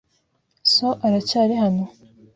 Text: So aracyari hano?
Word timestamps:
So 0.73 0.87
aracyari 1.05 1.55
hano? 1.63 1.83